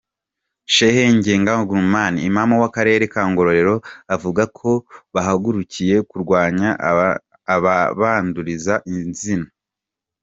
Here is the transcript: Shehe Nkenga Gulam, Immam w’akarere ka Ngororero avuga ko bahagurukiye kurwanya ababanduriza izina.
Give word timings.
Shehe 0.75 1.03
Nkenga 1.15 1.53
Gulam, 1.69 2.13
Immam 2.27 2.51
w’akarere 2.61 3.03
ka 3.13 3.21
Ngororero 3.29 3.75
avuga 4.15 4.43
ko 4.57 4.71
bahagurukiye 5.13 5.95
kurwanya 6.09 6.69
ababanduriza 7.83 8.75
izina. 8.95 9.47